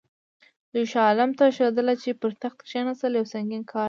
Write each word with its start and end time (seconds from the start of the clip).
دوی 0.71 0.85
شاه 0.91 1.05
عالم 1.09 1.31
ته 1.37 1.45
ښودله 1.55 1.93
چې 2.03 2.09
پر 2.21 2.31
تخت 2.41 2.57
کښېنستل 2.65 3.11
یو 3.19 3.25
سنګین 3.33 3.63
کار 3.69 3.77
دی. 3.79 3.79